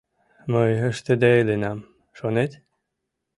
Мый 0.51 0.71
ыштыде 0.89 1.31
иленам, 1.41 1.79
шонет? 2.17 2.51